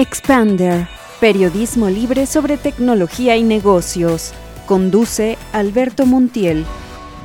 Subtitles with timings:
[0.00, 0.86] Expander,
[1.20, 4.32] periodismo libre sobre tecnología y negocios.
[4.64, 6.64] Conduce Alberto Montiel.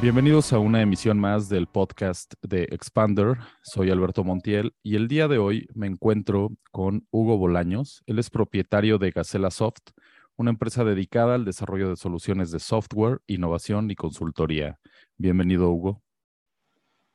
[0.02, 3.38] Bienvenidos a una emisión más del podcast de Expander.
[3.62, 8.02] Soy Alberto Montiel y el día de hoy me encuentro con Hugo Bolaños.
[8.08, 9.92] Él es propietario de Gacela Soft,
[10.36, 14.80] una empresa dedicada al desarrollo de soluciones de software, innovación y consultoría.
[15.16, 16.02] Bienvenido, Hugo.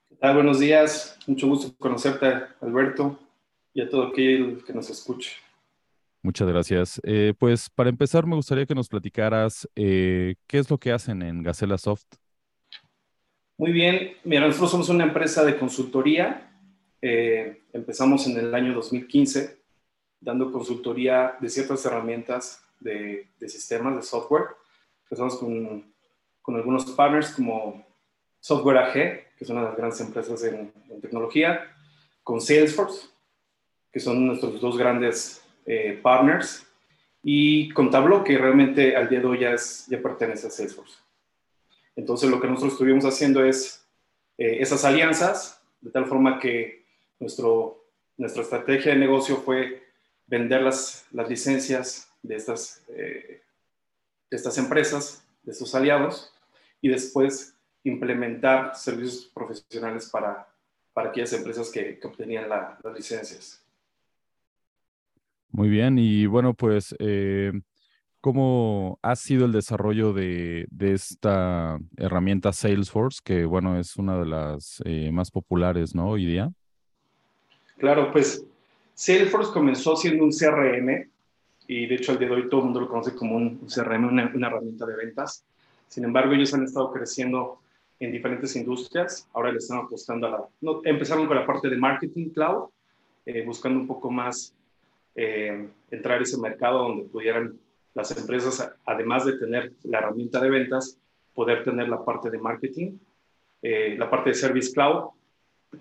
[0.08, 0.34] ¿Qué tal?
[0.36, 1.18] Buenos días.
[1.26, 3.18] Mucho gusto conocerte, Alberto,
[3.74, 5.32] y a todo aquel que nos escuche.
[6.22, 7.00] Muchas gracias.
[7.04, 11.22] Eh, pues para empezar, me gustaría que nos platicaras eh, qué es lo que hacen
[11.22, 12.06] en Gacela Soft.
[13.56, 14.12] Muy bien.
[14.24, 16.52] Mira, nosotros somos una empresa de consultoría.
[17.00, 19.58] Eh, empezamos en el año 2015
[20.20, 24.46] dando consultoría de ciertas herramientas de, sistemas, de software.
[25.04, 25.92] Empezamos con,
[26.42, 27.86] con, algunos partners como
[28.40, 31.60] Software AG, que es una de las grandes empresas en, en tecnología,
[32.24, 33.08] con Salesforce,
[33.92, 36.66] que son nuestros dos grandes eh, partners,
[37.22, 40.98] y con Tableau, que realmente al día de hoy ya, es, ya pertenece a Salesforce.
[41.94, 43.84] Entonces, lo que nosotros estuvimos haciendo es
[44.38, 46.86] eh, esas alianzas, de tal forma que
[47.20, 47.84] nuestro,
[48.16, 49.82] nuestra estrategia de negocio fue
[50.26, 53.42] vender las, las licencias de estas, eh,
[54.30, 56.32] de estas empresas, de estos aliados,
[56.80, 60.48] y después implementar servicios profesionales para,
[60.92, 63.62] para aquellas empresas que, que obtenían las licencias.
[65.58, 67.50] Muy bien, y bueno, pues, eh,
[68.20, 74.80] ¿cómo ha sido el desarrollo de, esta herramienta Salesforce, que bueno, es una de las
[74.84, 76.10] eh, más populares, ¿no?
[76.10, 76.52] Hoy día.
[77.76, 78.46] Claro, pues
[78.94, 81.10] Salesforce comenzó siendo un CRM,
[81.66, 84.06] y de hecho al día de hoy todo el mundo lo conoce como un CRM,
[84.06, 85.44] una, herramienta de ventas.
[85.88, 87.58] Sin embargo, ellos han estado creciendo
[87.98, 89.28] en diferentes industrias.
[89.34, 90.80] Ahora le están apostando a la...
[90.84, 92.68] Empezaron con la parte de marketing cloud,
[93.26, 94.54] eh, buscando un poco más
[95.20, 97.58] eh, entrar a ese mercado donde pudieran
[97.92, 100.96] las empresas, además de tener la herramienta de ventas,
[101.34, 102.98] poder tener la parte de marketing,
[103.60, 105.10] eh, la parte de Service Cloud,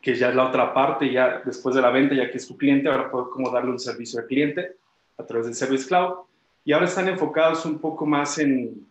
[0.02, 2.58] que ya es la otra parte, ya después de la venta, ya que es tu
[2.58, 4.78] cliente, ahora poder como darle un servicio al cliente
[5.20, 6.16] a través del Service Cloud.
[6.66, 8.88] Y ahora están enfocados un poco más en,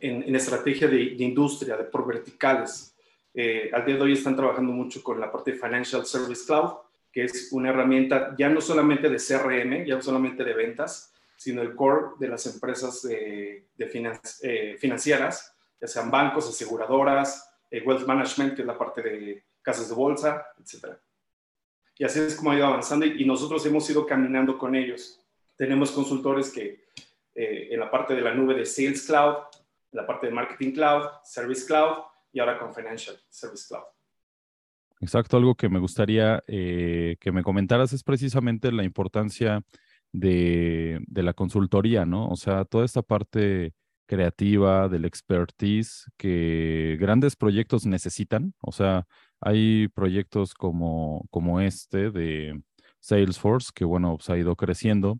[0.00, 2.94] en, estrategia de, industria, de por verticales.
[3.34, 6.85] Eh, al día de hoy están trabajando mucho con la parte de Financial Service Cloud,
[7.16, 11.62] que es una herramienta ya no solamente de CRM, ya no solamente de ventas, sino
[11.62, 13.68] el core de las empresas de,
[14.42, 19.88] eh, financieras, ya sean bancos, aseguradoras, eh, wealth management, que es la parte de casas
[19.88, 20.94] de bolsa, etc.
[21.96, 25.18] Y así es como ha ido avanzando y, nosotros hemos ido caminando con ellos.
[25.56, 26.84] Tenemos consultores que
[27.34, 29.36] eh, en la parte de la nube de Sales Cloud,
[29.90, 31.96] en la parte de Marketing Cloud, Service Cloud
[32.30, 33.95] y ahora con Financial Service Cloud.
[35.00, 39.62] Exacto, algo que me gustaría eh, que me comentaras es precisamente la importancia
[40.12, 42.28] de, la consultoría, ¿no?
[42.28, 43.74] O sea, toda esta parte
[44.06, 48.54] creativa, del expertise que grandes proyectos necesitan.
[48.60, 49.06] O sea,
[49.40, 51.28] hay proyectos como,
[51.60, 52.62] este de
[53.00, 55.18] Salesforce, que bueno, pues ha ido creciendo,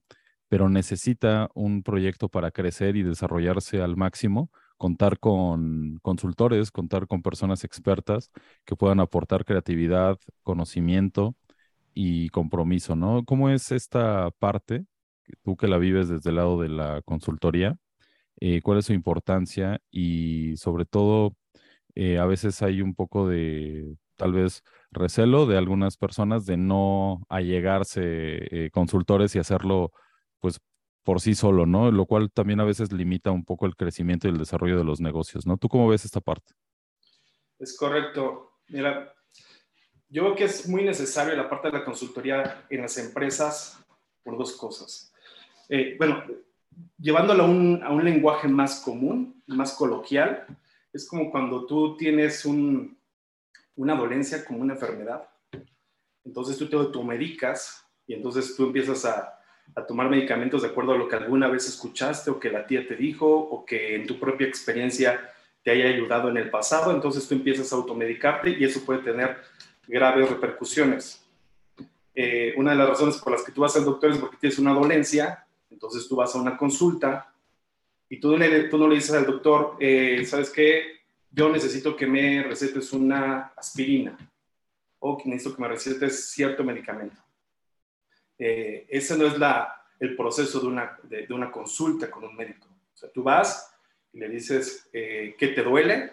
[0.48, 7.22] pero necesita un proyecto para crecer y desarrollarse al máximo contar con consultores, contar con
[7.22, 8.30] personas expertas
[8.64, 11.36] que puedan aportar creatividad, conocimiento
[11.94, 13.24] y compromiso, ¿no?
[13.24, 14.86] ¿Cómo es esta parte,
[15.44, 17.76] tú que la vives desde el lado de la consultoría?
[18.40, 19.80] Eh, ¿Cuál es su importancia?
[19.90, 21.36] Y sobre todo,
[21.94, 27.22] eh, a veces hay un poco de, tal vez, recelo de algunas personas de no
[27.28, 29.92] allegarse eh, consultores y hacerlo
[30.40, 30.60] pues
[31.06, 31.92] por sí solo, ¿no?
[31.92, 35.00] Lo cual también a veces limita un poco el crecimiento y el desarrollo de los
[35.00, 35.56] negocios, ¿no?
[35.56, 36.52] ¿Tú cómo ves esta parte?
[37.60, 38.54] Es correcto.
[38.66, 39.14] Mira,
[40.08, 43.78] yo creo que es muy necesario la parte de la consultoría en las empresas
[44.24, 45.12] por dos cosas.
[45.68, 46.24] Eh, bueno,
[46.98, 50.44] llevándolo a un, lenguaje más común, más coloquial,
[50.92, 52.98] es como cuando tú tienes un,
[53.76, 55.28] una dolencia como una enfermedad.
[56.24, 59.35] Entonces tú te automedicas y entonces tú empiezas a,
[59.74, 62.86] a tomar medicamentos de acuerdo a lo que alguna vez escuchaste o que la tía
[62.86, 65.30] te dijo o que en tu propia experiencia
[65.62, 69.36] te haya ayudado en el pasado, entonces tú empiezas a automedicarte y eso puede tener
[69.86, 71.24] graves repercusiones.
[72.14, 74.58] Eh, una de las razones por las que tú vas al doctor es porque tienes
[74.58, 77.32] una dolencia, entonces tú vas a una consulta
[78.08, 78.36] y tú,
[78.70, 81.00] tú no le dices al doctor, eh, ¿sabes qué?
[81.30, 84.16] Yo necesito que me recetes una aspirina
[85.00, 87.25] o necesito que me recetes cierto medicamento
[88.38, 89.34] eh, ese no es
[90.00, 92.66] el proceso de una, consulta con un médico.
[92.94, 93.74] O sea, tú vas
[94.12, 96.12] y le dices eh, qué te duele,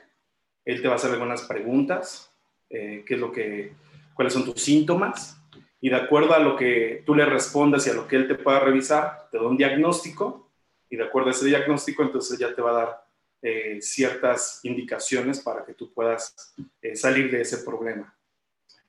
[0.65, 2.33] él te va a hacer algunas preguntas,
[2.69, 3.73] eh, qué es lo que,
[4.13, 5.37] cuáles son tus síntomas,
[5.81, 8.35] y de acuerdo a lo que tú le respondas y a lo que él te
[8.35, 10.49] pueda revisar, te da un diagnóstico
[10.89, 13.05] y de acuerdo a ese diagnóstico, entonces ya te va a dar
[13.41, 16.55] eh, ciertas indicaciones para que tú puedas
[16.93, 18.17] salir de ese problema.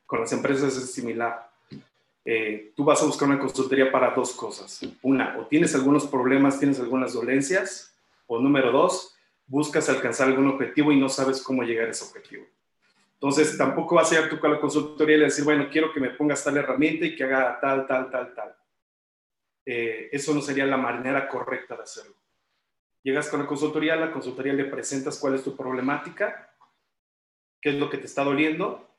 [0.07, 1.54] Con las empresas es similar.
[2.25, 4.81] Eh, tú vas a buscar una consultoría para dos cosas.
[5.03, 7.95] Una, o tienes algunos problemas, tienes algunas dolencias,
[8.27, 9.15] o número dos,
[9.47, 12.47] buscas alcanzar algún objetivo y no sabes cómo llegar a ese objetivo.
[13.15, 16.11] Entonces, tampoco vas a ir tú con la consultoría y decir, bueno, quiero que me
[16.11, 18.57] pongas tal herramienta y que haga tal, tal, tal, tal.
[19.67, 22.15] Eh, eso no sería la manera correcta de hacerlo.
[23.03, 26.55] Llegas con la consultoría, la consultoría le presentas cuál es tu problemática,
[27.61, 28.91] qué es lo que te está doliendo,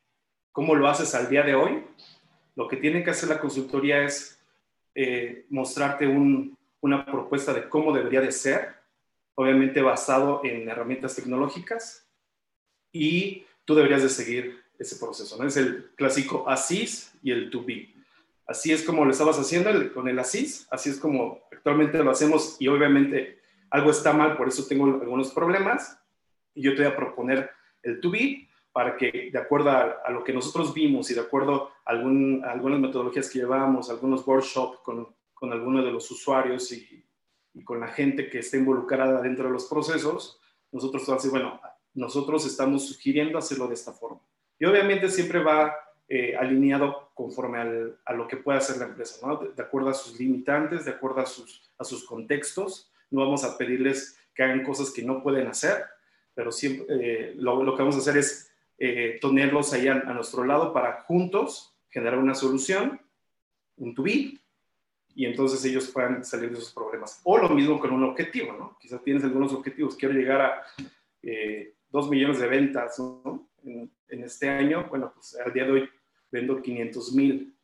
[0.52, 1.84] cómo lo haces al día de hoy.
[2.56, 4.40] Lo que tiene que hacer la consultoría es
[4.94, 8.76] eh, mostrarte una propuesta de cómo debería de ser,
[9.36, 12.08] obviamente basado en herramientas tecnológicas,
[12.92, 15.38] y tú deberías de seguir ese proceso.
[15.38, 15.48] ¿no?
[15.48, 17.94] Es el clásico ASIS y el to be.
[18.48, 22.58] Así es como lo estabas haciendo con el ASIS, así es como actualmente lo hacemos
[22.60, 26.00] y obviamente algo está mal, por eso tengo algunos problemas
[26.54, 27.50] y yo te voy a proponer
[27.82, 31.72] el to be para que de acuerdo a, lo que nosotros vimos y de acuerdo
[31.86, 37.02] a, algunas metodologías que llevamos, algunos workshops con, con algunos de los usuarios y,
[37.64, 40.42] con la gente que está involucrada dentro de los procesos,
[40.74, 41.62] nosotros vamos a decir, bueno,
[41.94, 44.20] nosotros estamos sugiriendo hacerlo de esta forma.
[44.60, 45.74] Y obviamente siempre va
[46.10, 47.60] eh, alineado conforme
[48.04, 49.38] a lo que pueda hacer la empresa, ¿no?
[49.38, 52.92] de, acuerdo a sus limitantes, de acuerdo a sus, a sus contextos.
[53.10, 55.86] No vamos a pedirles que hagan cosas que no pueden hacer,
[56.34, 60.44] pero siempre eh, lo, lo, que vamos a hacer es eh, tenerlos ahí a, nuestro
[60.44, 63.00] lado para juntos generar una solución,
[63.78, 64.38] un to be,
[65.16, 67.22] y entonces ellos puedan salir de esos problemas.
[67.24, 68.78] O lo mismo con un objetivo, ¿no?
[68.80, 70.64] Quizás tienes algunos objetivos, quiero llegar a
[71.24, 71.76] eh,
[72.10, 73.50] millones de ventas, ¿no?
[73.64, 75.90] En, este año, bueno, pues al día de hoy
[76.32, 77.56] vendo 500 mil.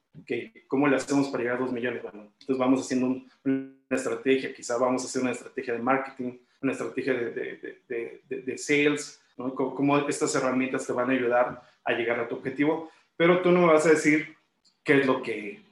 [0.68, 2.04] ¿Cómo le hacemos para llegar a 2 millones?
[2.04, 6.74] Bueno, entonces vamos haciendo una estrategia, quizá vamos a hacer una estrategia de marketing, una
[6.74, 9.56] estrategia de, de, de, sales, ¿no?
[9.56, 13.62] Cómo estas herramientas te van a ayudar a llegar a tu objetivo, pero tú no
[13.62, 14.36] me vas a decir
[14.84, 15.64] qué es lo que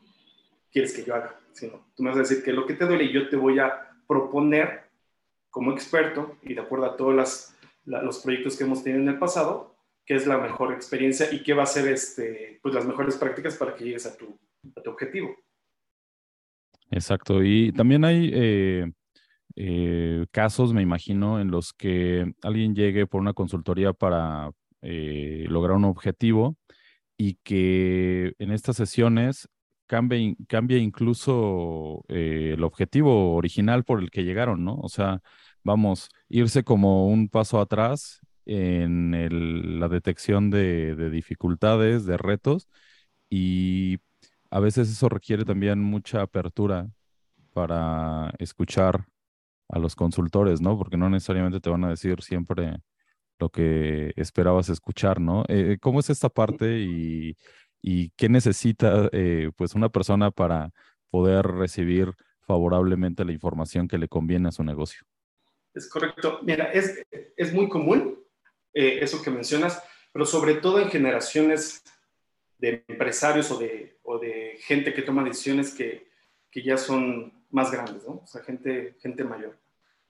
[0.71, 2.85] quieres que yo haga, sino tú me vas a decir qué es lo que te
[2.85, 4.83] duele y yo te voy a proponer
[5.49, 7.53] como experto y de acuerdo a todos
[7.85, 9.75] los proyectos que hemos tenido en el pasado,
[10.05, 13.55] qué es la mejor experiencia y qué va a ser este, pues, las mejores prácticas
[13.55, 14.37] para que llegues a tu,
[14.75, 15.35] a tu objetivo.
[16.91, 17.43] Exacto.
[17.43, 18.91] Y también hay eh,
[19.55, 24.51] eh, casos, me imagino, en los que alguien llegue por una consultoría para
[24.81, 26.57] eh, lograr un objetivo
[27.17, 29.49] y que en estas sesiones
[29.87, 34.75] cambie, cambie incluso el objetivo original por el que llegaron, ¿no?
[34.75, 35.21] O sea,
[35.63, 42.67] vamos, irse como un paso atrás en la detección de, dificultades, de retos,
[43.29, 43.99] y
[44.49, 46.89] a veces eso requiere también mucha apertura
[47.53, 49.05] para escuchar
[49.69, 50.77] a los consultores, ¿no?
[50.77, 52.79] Porque no necesariamente te van a decir siempre
[53.39, 55.45] lo que esperabas escuchar, ¿no?
[55.47, 57.37] Eh, ¿Cómo es esta parte y,
[58.17, 60.71] qué necesita eh, pues una persona para
[61.09, 65.03] poder recibir favorablemente la información que le conviene a su negocio?
[65.73, 66.39] Es correcto.
[66.43, 67.01] Mira, es,
[67.37, 68.19] es muy común
[68.73, 69.81] eh, eso que mencionas,
[70.11, 71.83] pero sobre todo en generaciones
[72.57, 76.09] de empresarios o de, o de gente que toma decisiones que,
[76.51, 78.21] que, ya son más grandes, ¿no?
[78.23, 79.57] O sea, gente, mayor.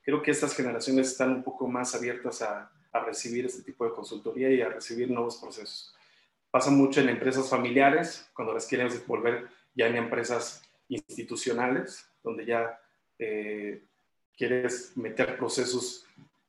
[0.01, 3.91] Creo que estas generaciones están un poco más abiertas a, a recibir este tipo de
[3.91, 5.95] consultoría y a recibir nuevos procesos.
[6.51, 12.79] Pasa mucho en empresas familiares, cuando las quieren volver ya en empresas institucionales, donde ya
[13.19, 13.83] eh,
[14.35, 16.05] quieres meter procesos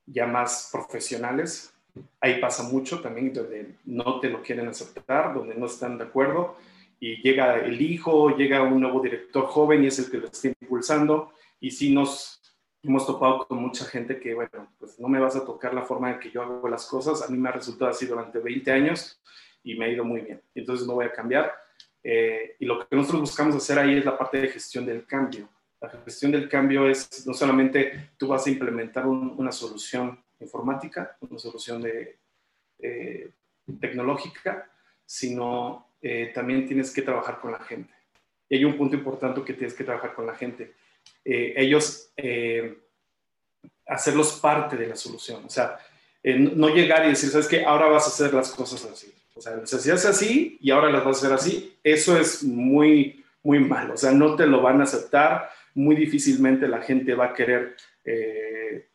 [0.07, 1.73] ya más profesionales,
[2.19, 6.55] Ahí pasa mucho también donde no te lo quieren aceptar, donde no están de acuerdo
[7.01, 10.49] y llega el hijo, llega un nuevo director joven y es el que lo está
[10.49, 12.39] impulsando y sí nos
[12.83, 16.11] hemos topado con mucha gente que, bueno, pues no me vas a tocar la forma
[16.11, 19.19] en que yo hago las cosas, a mí me ha resultado así durante 20 años
[19.63, 21.51] y me ha ido muy bien, entonces no voy a cambiar.
[22.03, 25.49] Eh, y lo que nosotros buscamos hacer ahí es la parte de gestión del cambio.
[25.79, 31.39] La gestión del cambio es no solamente tú vas a implementar una solución informática, una
[31.39, 32.19] solución de,
[32.79, 33.31] eh,
[33.79, 34.69] tecnológica,
[35.05, 37.93] sino eh, también tienes que trabajar con la gente.
[38.49, 40.73] Y hay un punto importante que tienes que trabajar con la gente.
[41.23, 42.13] Eh, ellos,
[43.87, 45.45] hacerlos parte de la solución.
[45.45, 45.77] O sea,
[46.23, 47.63] no llegar y decir, ¿sabes qué?
[47.63, 49.13] Ahora vas a hacer las cosas así.
[49.33, 51.77] O sea, se hace así y ahora las vas a hacer así.
[51.83, 53.93] Eso es muy, muy malo.
[53.93, 55.49] O sea, no te lo van a aceptar.
[55.73, 58.87] Muy difícilmente la gente va a querer eh,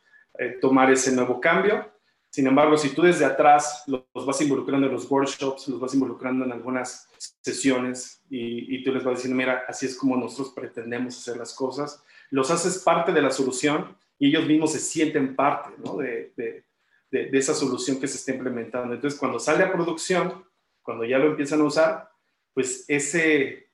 [0.61, 1.91] tomar ese nuevo cambio.
[2.29, 6.45] Sin embargo, si tú desde atrás los, vas involucrando en los workshops, los vas involucrando
[6.45, 7.07] en algunas
[7.41, 12.03] sesiones y, tú les vas diciendo, mira, así es como nosotros pretendemos hacer las cosas,
[12.29, 16.63] los haces parte de la solución y ellos mismos se sienten parte de, de,
[17.09, 18.93] de, esa solución que se está implementando.
[18.93, 20.43] Entonces, cuando sale a producción,
[20.81, 22.11] cuando ya lo empiezan a usar,
[22.53, 23.69] pues ese,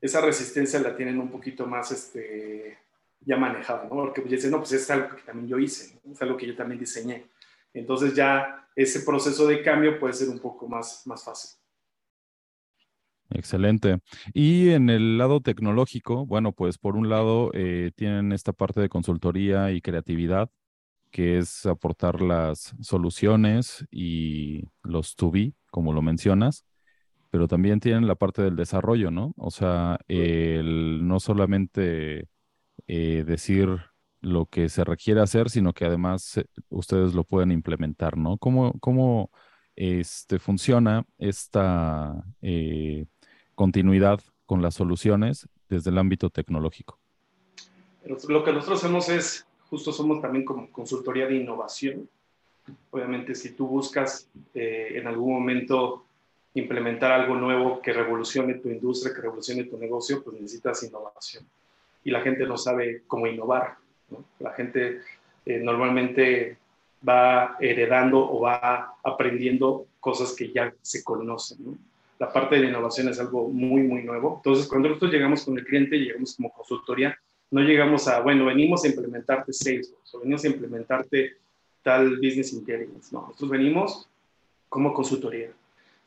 [0.00, 2.78] esa resistencia la tienen un poquito más este,
[3.20, 3.96] ya manejada, ¿no?
[3.96, 6.54] Porque pues, dicen, no, pues es algo que también yo hice, es algo que yo
[6.54, 7.24] también diseñé.
[7.74, 11.50] Entonces ya ese proceso de cambio puede ser un poco más, más fácil.
[13.30, 13.98] Excelente.
[14.32, 18.88] Y en el lado tecnológico, bueno, pues por un lado eh, tienen esta parte de
[18.88, 20.50] consultoría y creatividad,
[21.10, 26.66] que es aportar las soluciones y los to be, como lo mencionas,
[27.30, 29.34] pero también tienen la parte del desarrollo, ¿no?
[29.38, 32.28] O sea, el no solamente
[32.88, 33.68] eh, decir
[34.24, 38.38] lo que se requiere hacer, sino que además eh, ustedes lo pueden implementar, ¿no?
[38.38, 39.30] ¿Cómo, cómo
[39.76, 43.06] este, funciona esta eh,
[43.54, 46.98] continuidad con las soluciones desde el ámbito tecnológico?
[48.28, 52.08] Lo que nosotros hacemos es, justo somos también como consultoría de innovación.
[52.90, 56.04] Obviamente, si tú buscas eh, en algún momento
[56.54, 61.44] implementar algo nuevo que revolucione tu industria, que revolucione tu negocio, pues necesitas innovación.
[62.04, 63.76] Y la gente no sabe cómo innovar.
[64.38, 65.00] La gente
[65.46, 66.58] eh, normalmente
[67.06, 71.78] va heredando o va aprendiendo cosas que ya se conocen.
[72.18, 74.36] La parte de la innovación es algo muy, muy nuevo.
[74.36, 77.18] Entonces, cuando nosotros llegamos con el cliente, llegamos como consultoría,
[77.50, 81.36] no llegamos a, bueno, venimos a implementarte Salesforce o venimos a implementarte
[81.82, 83.10] tal Business Intelligence.
[83.12, 84.08] No, nosotros venimos
[84.68, 85.50] como consultoría.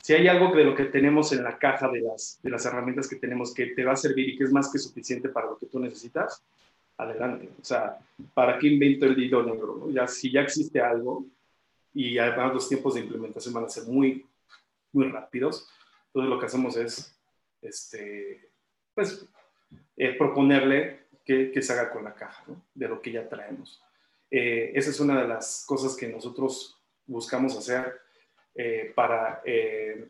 [0.01, 3.07] Si hay algo de lo que tenemos en la caja de las, de las herramientas
[3.07, 5.57] que tenemos que te va a servir y que es más que suficiente para lo
[5.57, 6.43] que tú necesitas,
[6.97, 7.49] adelante.
[7.59, 7.99] O sea,
[8.33, 9.89] ¿para qué invento el hilo negro?
[9.91, 11.25] Ya, si ya existe algo
[11.93, 14.25] y además los tiempos de implementación van a ser muy,
[14.91, 15.69] muy rápidos,
[16.07, 17.15] entonces lo que hacemos es,
[17.61, 18.51] este,
[18.93, 19.27] pues,
[19.95, 23.81] eh, proponerle que, que, se haga con la caja de lo que ya traemos.
[24.31, 27.99] Eh, esa es una de las cosas que nosotros buscamos hacer
[28.55, 29.41] eh, para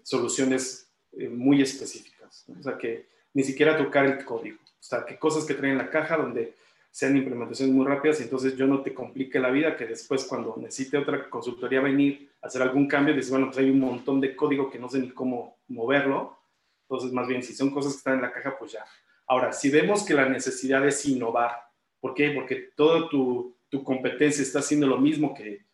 [0.04, 0.92] soluciones
[1.32, 2.46] muy específicas.
[2.60, 4.60] O sea, que ni siquiera tocar el código.
[4.64, 6.54] O sea, que cosas que traen en la caja donde
[6.92, 10.56] sean implementaciones muy rápidas y entonces yo no te complique la vida que después cuando
[10.58, 14.36] necesite otra consultoría venir a hacer algún cambio, dices, bueno, pues hay un montón de
[14.36, 16.38] código que no sé ni cómo moverlo.
[16.84, 18.86] Entonces, más bien, si son cosas que están en la caja, pues ya.
[19.28, 21.52] Ahora, si vemos que la necesidad es innovar,
[22.00, 22.32] ¿por qué?
[22.32, 25.66] Porque toda tu, tu competencia está haciendo lo mismo que,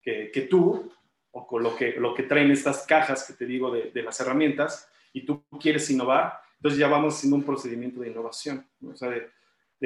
[0.00, 0.92] que, tú,
[1.32, 4.88] o con lo que, lo que traen estas cajas que te digo de, las herramientas,
[5.12, 8.66] y tú quieres innovar, entonces ya vamos haciendo un procedimiento de innovación.
[8.80, 8.90] ¿no?
[8.90, 9.28] O sea, de,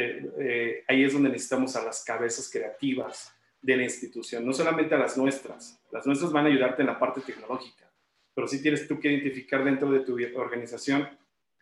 [0.00, 4.98] eh, ahí es donde necesitamos a las cabezas creativas de la institución, no solamente a
[4.98, 5.82] las nuestras.
[5.90, 7.90] Las nuestras van a ayudarte en la parte tecnológica,
[8.34, 11.08] pero sí tienes tú que identificar dentro de tu organización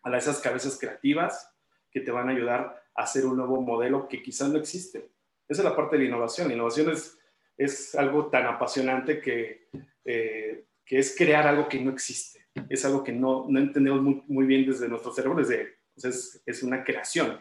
[0.03, 1.51] a esas cabezas creativas
[1.91, 5.11] que te van a ayudar a hacer un nuevo modelo que quizás no existe.
[5.49, 6.53] Esa es la parte de la innovación.
[6.53, 7.19] Innovación es,
[7.57, 9.69] es algo tan apasionante que,
[10.05, 12.47] eh, que es crear algo que no existe.
[12.69, 17.41] Es algo que no, no entendemos muy, bien desde nuestro cerebro, es, es una creación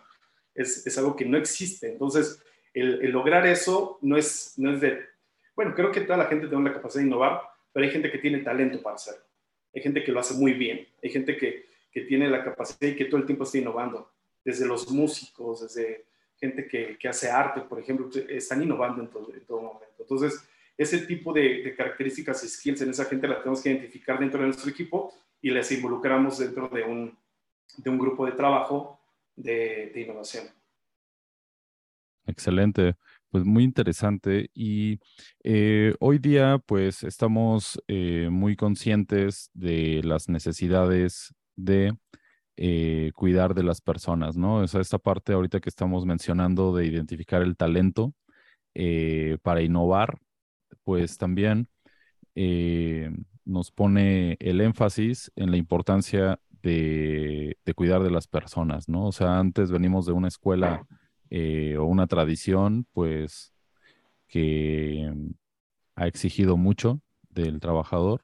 [0.56, 1.88] es, es algo que no existe.
[1.88, 2.42] Entonces,
[2.74, 5.06] el, lograr eso no es, no es de,
[5.56, 8.18] bueno, creo que toda la gente tiene la capacidad de innovar, pero hay gente que
[8.18, 9.24] tiene talento para hacerlo.
[9.74, 10.88] Hay gente que lo hace muy bien.
[11.04, 14.12] Hay gente que, que tiene la capacidad y que todo el tiempo está innovando.
[14.44, 16.06] Desde los músicos, desde
[16.40, 19.96] gente que, que hace arte, por ejemplo, están innovando en todo, en todo momento.
[20.00, 20.42] Entonces,
[20.78, 24.48] ese tipo de, características y skills en esa gente la tenemos que identificar dentro de
[24.48, 27.18] nuestro equipo y les involucramos dentro de un,
[27.78, 29.00] de un grupo de trabajo
[29.36, 30.46] de, innovación.
[32.28, 32.96] Excelente,
[33.30, 34.50] pues muy interesante.
[34.54, 35.00] Y
[35.44, 41.96] eh, hoy día, pues estamos eh, muy conscientes de las necesidades de
[42.58, 44.58] eh, cuidar de las personas, ¿no?
[44.58, 48.14] O esta parte ahorita que estamos mencionando de identificar el talento
[49.44, 50.20] para innovar,
[50.84, 51.70] pues también
[53.46, 59.06] nos pone el énfasis en la importancia de, cuidar de las personas, ¿no?
[59.08, 60.86] O sea, antes venimos de una escuela
[61.30, 63.54] eh, o una tradición, pues,
[64.28, 65.14] que
[65.96, 68.24] ha exigido mucho del trabajador.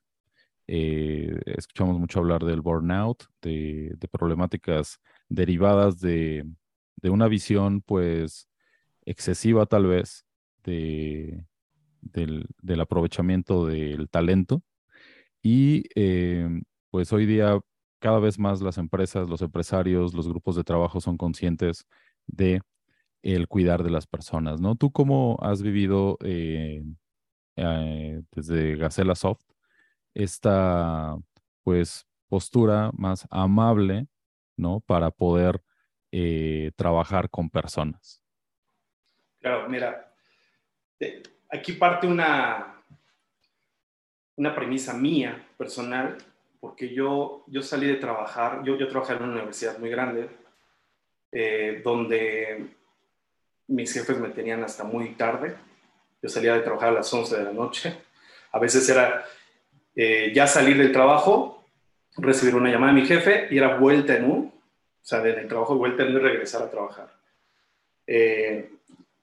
[0.67, 6.45] Eh, escuchamos mucho hablar del burnout, de, problemáticas derivadas de,
[7.03, 8.48] una visión, pues,
[9.05, 10.25] excesiva tal vez
[10.63, 11.45] de,
[12.01, 14.63] del, aprovechamiento del talento.
[15.43, 16.48] Y eh,
[16.91, 17.60] pues hoy día
[18.01, 21.88] cada vez más las empresas, los empresarios, los grupos de trabajo son conscientes
[22.25, 22.62] de
[23.22, 24.75] el cuidar de las personas, ¿no?
[24.75, 26.84] ¿Tú cómo has vivido eh,
[27.55, 29.43] eh, desde Gacela Soft,
[30.15, 31.15] esta
[31.63, 34.08] pues postura más amable,
[34.58, 34.79] ¿no?
[34.79, 35.62] Para poder
[36.12, 38.24] eh, trabajar con personas.
[39.39, 40.12] Claro, mira,
[41.51, 42.81] aquí parte una,
[44.36, 46.17] una premisa mía personal,
[46.61, 50.29] porque yo, yo salí de trabajar, yo, yo trabajé en una universidad muy grande,
[51.31, 52.67] eh, donde
[53.67, 55.55] mis jefes me tenían hasta muy tarde.
[56.21, 57.97] Yo salía de trabajar a las 11 de la noche.
[58.51, 59.25] A veces era
[59.95, 61.65] eh, ya salir del trabajo,
[62.17, 65.47] recibir una llamada de mi jefe y era vuelta en un, o sea, desde el
[65.47, 67.11] trabajo vuelta en un y regresar a trabajar.
[68.05, 68.69] Eh,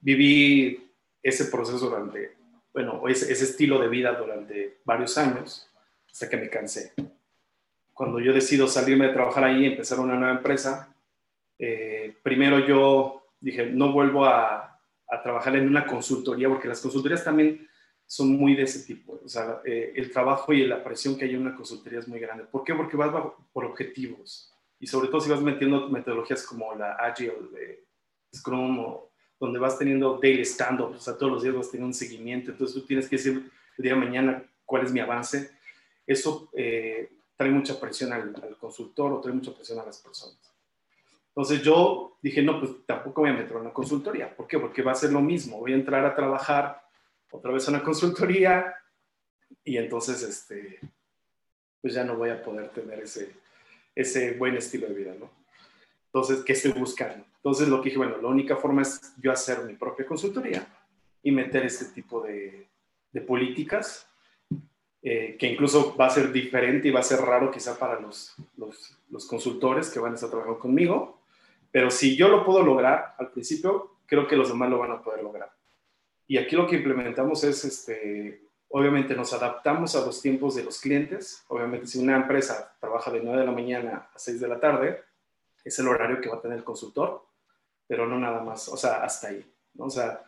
[0.01, 0.91] viví
[1.23, 2.35] ese proceso durante,
[2.73, 5.71] bueno, ese, ese estilo de vida durante varios años
[6.11, 6.91] hasta que me cansé.
[7.99, 10.95] Cuando yo decido salirme de trabajar ahí y empezar una nueva empresa,
[11.57, 17.25] eh, primero yo dije, no vuelvo a, a, trabajar en una consultoría, porque las consultorías
[17.25, 17.67] también
[18.05, 19.19] son muy de ese tipo.
[19.21, 22.21] O sea, eh, el trabajo y la presión que hay en una consultoría es muy
[22.21, 22.45] grande.
[22.45, 22.73] ¿Por qué?
[22.73, 23.11] Porque vas
[23.51, 24.49] por objetivos.
[24.79, 27.83] Y sobre todo si vas metiendo metodologías como la Agile, de
[28.33, 28.81] Scrum,
[29.37, 32.51] donde vas teniendo daily stand-up, o sea, todos los días vas teniendo un seguimiento.
[32.51, 35.51] Entonces tú tienes que decir el día de mañana cuál es mi avance.
[36.07, 40.37] Eso eh, trae mucha presión al, al consultor o trae mucha presión a las personas.
[41.29, 44.35] Entonces yo dije, no, pues tampoco voy a meter una consultoría.
[44.35, 44.59] ¿Por qué?
[44.59, 45.57] Porque va a ser lo mismo.
[45.57, 46.81] Voy a entrar a trabajar
[47.31, 48.75] otra vez a una consultoría
[49.63, 50.81] y entonces, este,
[51.81, 53.33] pues ya no voy a poder tener ese,
[53.95, 55.31] ese buen estilo de vida, ¿no?
[56.07, 57.23] Entonces, ¿qué estoy buscando?
[57.37, 60.67] Entonces lo que dije, bueno, la única forma es yo hacer mi propia consultoría
[61.23, 62.67] y meter este tipo de,
[63.13, 64.08] de políticas
[65.01, 68.35] eh, que incluso va a ser diferente y va a ser raro quizá para los,
[68.57, 71.21] los, consultores que van a estar trabajando conmigo,
[71.71, 75.01] pero si yo lo puedo lograr al principio, creo que los demás lo van a
[75.01, 75.51] poder lograr.
[76.27, 80.79] Y aquí lo que implementamos es, este, obviamente nos adaptamos a los tiempos de los
[80.79, 81.43] clientes.
[81.47, 85.01] Obviamente si una empresa trabaja de 9 de la mañana a 6 de la tarde,
[85.63, 87.23] es el horario que va a tener el consultor,
[87.87, 89.45] pero no nada más, o sea, hasta ahí.
[89.73, 89.85] ¿no?
[89.85, 90.23] O sea,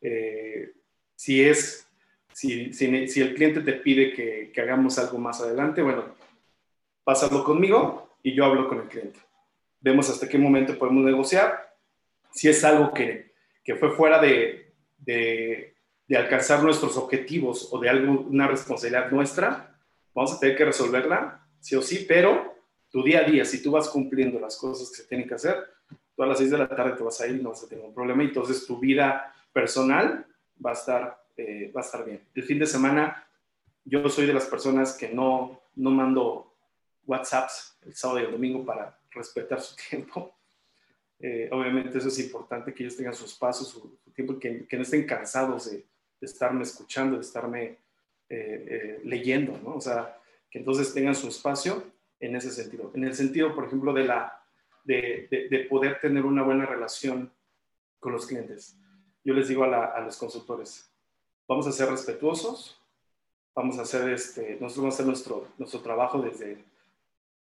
[0.00, 0.72] eh,
[1.14, 1.86] si es,
[2.32, 2.70] si,
[3.20, 6.14] el cliente te pide que, hagamos algo más adelante, bueno,
[7.04, 9.20] pásalo conmigo y yo hablo con el cliente
[9.82, 11.76] vemos hasta qué momento podemos negociar.
[12.32, 13.32] Si es algo que,
[13.78, 14.72] fue fuera de,
[16.16, 19.76] alcanzar nuestros objetivos o de alguna responsabilidad nuestra,
[20.14, 22.54] vamos a tener que resolverla, sí o sí, pero
[22.90, 25.56] tu día a día, si tú vas cumpliendo las cosas que se tienen que hacer,
[26.14, 27.84] tú a las 6 de la tarde te vas a ir no vas a tener
[27.84, 30.26] un problema, y entonces tu vida personal
[30.64, 32.20] va a estar, eh, va a estar bien.
[32.34, 33.26] El fin de semana,
[33.84, 36.54] yo soy de las personas que no, no mando
[37.06, 40.34] WhatsApps el sábado y el domingo para respetar su tiempo.
[41.18, 45.06] Eh, obviamente eso es importante, que ellos tengan su espacio, su, tiempo, que, no estén
[45.06, 45.86] cansados de, de,
[46.26, 47.78] estarme escuchando, de estarme eh,
[48.28, 49.76] eh, leyendo, ¿no?
[49.76, 50.18] O sea,
[50.50, 51.84] que entonces tengan su espacio
[52.18, 52.90] en ese sentido.
[52.94, 54.44] En el sentido, por ejemplo, de, la,
[54.84, 57.32] de, de, de poder tener una buena relación
[58.00, 58.76] con los clientes.
[59.24, 60.91] Yo les digo a, los consultores,
[61.46, 62.80] vamos a ser respetuosos,
[63.54, 66.64] vamos a hacer este, nosotros vamos a hacer nuestro, nuestro trabajo desde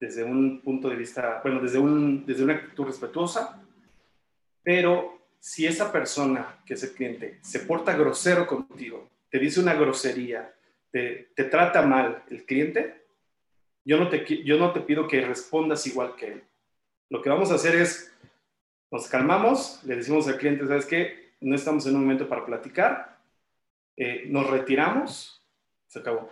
[0.02, 3.62] desde un punto de vista, bueno, desde, un, desde una actitud respetuosa,
[4.64, 9.74] pero si esa persona, que es el cliente, se porta grosero contigo, te dice una
[9.74, 10.52] grosería,
[10.90, 13.05] te, te trata mal el cliente,
[13.85, 16.42] yo no, te, yo no te pido que respondas igual que él.
[17.09, 18.12] Lo que vamos a hacer es,
[18.90, 21.35] nos calmamos, le decimos al cliente, ¿sabes qué?
[21.40, 23.12] No estamos en un momento para platicar,
[23.96, 25.44] eh, nos retiramos,
[25.87, 26.31] se acabó.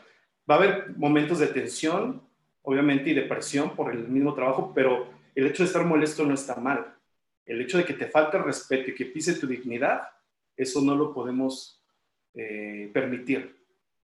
[0.50, 2.22] Va a haber momentos de tensión,
[2.62, 6.56] obviamente, y depresión por el mismo trabajo, pero el hecho de estar molesto no está
[6.56, 6.96] mal.
[7.46, 10.02] El hecho de que te falte respeto y que pise tu dignidad,
[10.56, 11.82] eso no lo podemos
[12.34, 13.56] eh, permitir.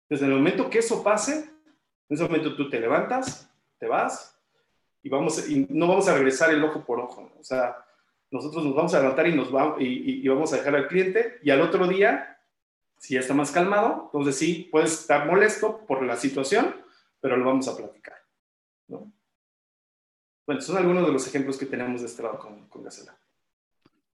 [0.09, 1.35] Desde el momento que eso pase,
[2.09, 4.41] en ese momento tú te levantas, te vas
[5.03, 7.33] y, vamos, y no vamos a regresar el ojo por ojo.
[7.39, 7.77] O sea,
[8.31, 11.39] nosotros nos vamos a levantar y, nos va, y, y vamos a dejar al cliente
[11.43, 12.38] y al otro día,
[12.99, 16.75] si ya está más calmado, entonces sí, puedes estar molesto por la situación,
[17.21, 18.17] pero lo vamos a platicar.
[18.89, 19.13] ¿no?
[20.47, 23.19] Bueno, son algunos de los ejemplos que tenemos de este lado con, con Gacela.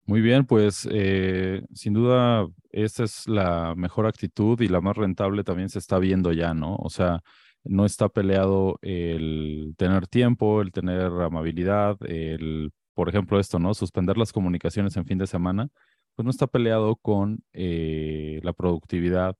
[0.06, 5.44] Muy bien, pues eh, sin duda esta es la mejor actitud y la más rentable
[5.44, 6.76] también se está viendo ya, ¿no?
[6.76, 7.20] O sea,
[7.64, 13.74] no está peleado el tener tiempo, el tener amabilidad, el, por ejemplo, esto, ¿no?
[13.74, 15.68] Suspender las comunicaciones en fin de semana,
[16.20, 19.36] pues no está peleado con eh, la productividad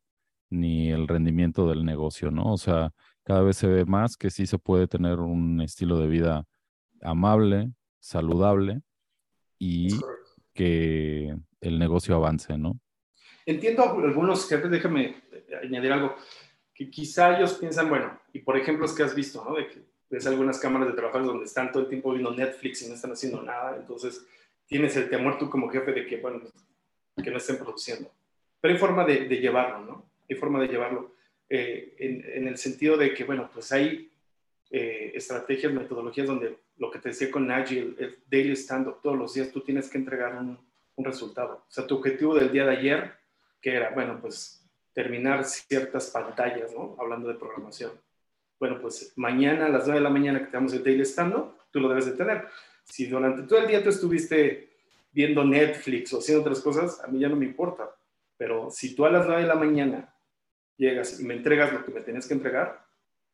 [0.48, 2.50] ni el rendimiento del negocio, ¿no?
[2.54, 6.06] O sea, cada vez se ve más que sí se puede tener un estilo de
[6.06, 6.46] vida
[7.02, 8.80] amable, saludable
[9.58, 9.88] y
[10.54, 12.80] que el negocio avance, ¿no?
[13.44, 15.16] entiendo algunos jefes, déjame
[15.62, 16.16] añadir algo,
[16.72, 19.54] que quizá ellos piensan, bueno, y por ejemplo es que has visto, ¿no?
[19.54, 22.88] De que ves algunas cámaras de trabajo donde están todo el tiempo viendo Netflix y
[22.88, 24.26] no están haciendo nada, entonces
[24.70, 26.40] tienes el temor tú como jefe de que, bueno,
[27.22, 28.10] que no estén produciendo.
[28.60, 30.10] Pero hay forma de, llevarlo, ¿no?
[30.28, 31.14] Hay forma de llevarlo
[31.48, 34.10] eh, en, el sentido de que, bueno, pues hay
[34.70, 39.34] eh, estrategias, metodologías donde lo que te decía con Agile, el daily stand-up, todos los
[39.34, 40.58] días tú tienes que entregar un,
[40.96, 41.64] un resultado.
[41.68, 43.14] O sea, tu objetivo del día de ayer,
[43.60, 46.96] que era, bueno, pues terminar ciertas pantallas, ¿no?
[46.98, 47.92] Hablando de programación.
[48.58, 51.80] Bueno, pues mañana a las 9 de la mañana que tengamos el daily stand-up, tú
[51.80, 52.46] lo debes de tener.
[52.84, 54.69] Si durante todo el día tú estuviste
[55.12, 57.90] viendo Netflix o haciendo otras cosas, a mí ya no me importa.
[58.36, 60.14] Pero si tú a las 9 de la mañana
[60.76, 62.84] llegas y me entregas lo que me tienes que entregar,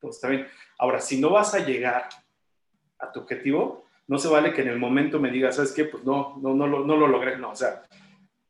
[0.01, 0.47] pues está bien.
[0.79, 2.09] Ahora, si no vas a llegar
[2.99, 5.85] a tu objetivo, no se vale que en el momento me digas, ¿sabes qué?
[5.85, 7.37] Pues no, no, no, lo, no lo logré.
[7.39, 7.83] No, o sea,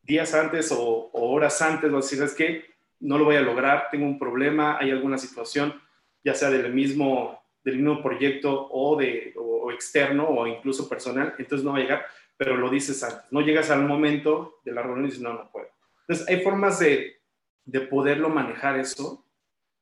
[0.03, 2.65] días antes o, horas antes, vas a decir, ¿sabes qué?
[3.01, 5.81] No lo voy a lograr, tengo un problema, hay alguna situación,
[6.25, 11.65] ya sea del mismo, del mismo proyecto o, de, o externo o incluso personal, entonces
[11.65, 12.07] no va a llegar
[12.37, 13.31] pero lo dices antes.
[13.31, 15.69] No llegas al momento de la reunión y dices, no, no puedo.
[16.03, 17.17] Entonces, hay formas de,
[17.65, 19.25] de poderlo manejar eso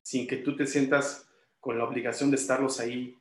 [0.01, 3.17] sin que tú te sientas con la obligación de estarlos ahí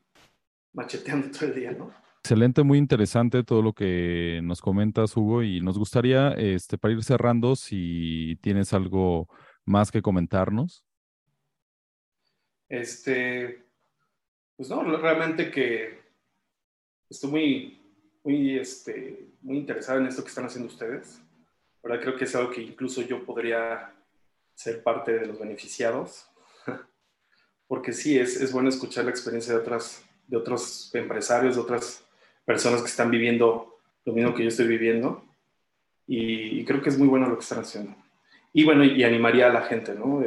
[0.72, 1.94] macheteando todo el día, ¿no?
[2.18, 7.04] Excelente, muy interesante todo lo que nos comentas, Hugo, y nos gustaría, este, para ir
[7.04, 9.28] cerrando, si tienes algo
[9.66, 10.86] más que comentarnos.
[12.66, 13.66] Este,
[14.56, 16.00] pues no, realmente que
[17.10, 17.83] estoy muy,
[18.24, 21.20] muy, este, muy interesado en esto que están haciendo ustedes.
[21.82, 23.92] Ahora creo que es algo que incluso yo podría
[24.54, 26.26] ser parte de los beneficiados,
[27.68, 32.04] porque sí, es, es bueno escuchar la experiencia de, otras, de otros empresarios, de otras
[32.44, 35.24] personas que están viviendo lo mismo que yo estoy viviendo,
[36.06, 37.96] y, creo que es muy bueno lo que están haciendo.
[38.52, 40.22] Y bueno, y animaría a la gente, ¿no?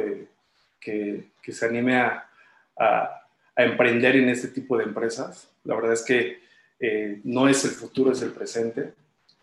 [0.80, 2.28] que, que, se anime a,
[2.76, 3.22] a,
[3.54, 5.52] a emprender en este tipo de empresas.
[5.62, 6.47] La verdad es que
[6.80, 8.94] eh, no es el futuro, es el presente.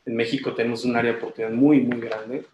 [0.05, 2.45] En México tenemos un área de oportunidad muy, muy grande.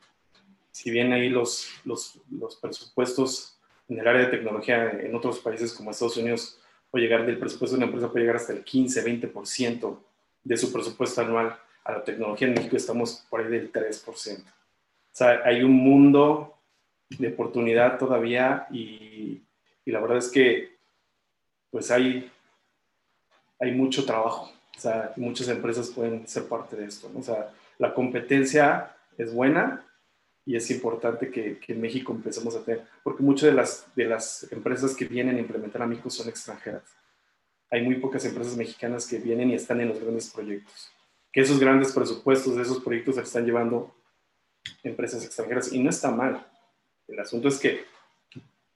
[0.71, 3.57] Si bien ahí los, los, los presupuestos
[3.89, 7.75] en el área de tecnología en otros países como Estados Unidos puede llegar del presupuesto
[7.75, 9.97] de una empresa puede llegar hasta el 15, 20%
[10.43, 12.47] de su presupuesto anual a la tecnología.
[12.47, 14.39] En México estamos por ahí del 3%.
[14.41, 14.53] O
[15.11, 16.57] sea, hay un mundo
[17.09, 19.41] de oportunidad todavía y,
[19.85, 20.77] y la verdad es que
[21.69, 22.29] pues hay,
[23.59, 24.51] hay mucho trabajo.
[24.77, 27.09] O sea, muchas empresas pueden ser parte de esto.
[27.13, 27.19] ¿no?
[27.19, 29.85] O sea, la competencia es buena
[30.45, 34.05] y es importante que, que, en México empecemos a tener, porque muchas de las, de
[34.05, 36.83] las empresas que vienen a implementar a México son extranjeras.
[37.69, 40.91] Hay muy pocas empresas mexicanas que vienen y están en los grandes proyectos.
[41.31, 43.95] Que esos grandes presupuestos de esos proyectos se están llevando
[44.83, 46.45] empresas extranjeras y no está mal.
[47.07, 47.85] El asunto es que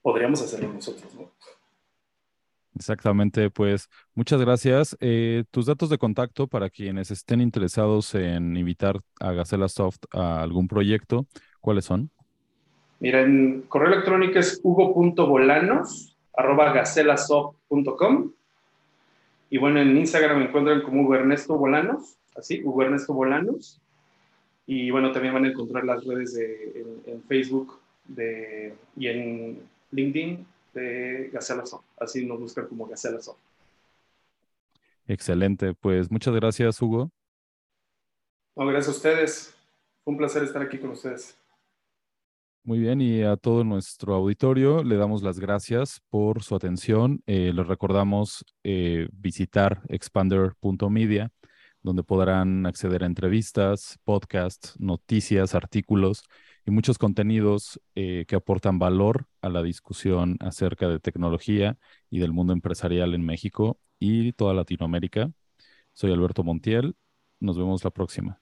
[0.02, 1.32] podríamos hacerlo nosotros, ¿no?
[2.76, 4.98] Exactamente, pues muchas gracias.
[5.00, 10.42] Eh, tus datos de contacto para quienes estén interesados en invitar a Gacela Soft a
[10.42, 11.26] algún proyecto,
[11.62, 12.12] ¿cuáles son?
[13.00, 16.74] Mira, en correo electrónico es hugo.bolanos arroba
[19.50, 23.80] y bueno, en Instagram me encuentran como Hugo Ernesto Bolanos, así, Hugo Ernesto Bolanos.
[24.68, 29.60] Y bueno, también van a encontrar las redes de, en, Facebook de, y en
[29.92, 31.64] LinkedIn de Gacela
[32.00, 33.20] Así nos buscan como Gacela
[35.08, 37.12] Excelente, pues muchas gracias, Hugo.
[38.56, 39.56] No, gracias a ustedes.
[40.04, 41.38] Fue un placer estar aquí con ustedes.
[42.64, 47.22] Muy bien, y a todo nuestro auditorio le damos las gracias por su atención.
[47.28, 51.30] Eh, les recordamos eh, visitar expander.media,
[51.84, 56.24] donde podrán acceder a entrevistas, podcasts, noticias, artículos
[56.66, 61.78] y muchos contenidos eh, que aportan valor a la discusión acerca de tecnología
[62.10, 65.32] y del mundo empresarial en México y toda Latinoamérica.
[65.94, 66.96] Soy Alberto Montiel.
[67.40, 68.42] Nos vemos la próxima.